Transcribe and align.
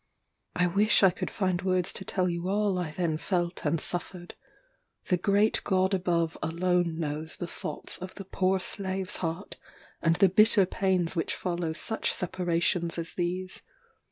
I 0.55 0.65
wish 0.65 1.03
I 1.03 1.11
could 1.11 1.29
find 1.29 1.61
words 1.61 1.93
to 1.93 2.03
tell 2.03 2.27
you 2.27 2.49
all 2.49 2.79
I 2.79 2.89
then 2.89 3.19
felt 3.19 3.63
and 3.67 3.79
suffered. 3.79 4.33
The 5.09 5.17
great 5.17 5.61
God 5.63 5.93
above 5.93 6.39
alone 6.41 6.97
knows 6.99 7.37
the 7.37 7.45
thoughts 7.45 7.99
of 7.99 8.15
the 8.15 8.25
poor 8.25 8.59
slave's 8.59 9.17
heart, 9.17 9.57
and 10.01 10.15
the 10.15 10.27
bitter 10.29 10.65
pains 10.65 11.15
which 11.15 11.35
follow 11.35 11.73
such 11.73 12.11
separations 12.13 12.97
as 12.97 13.13
these. 13.13 13.61